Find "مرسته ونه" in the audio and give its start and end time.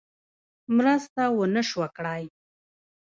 0.77-1.61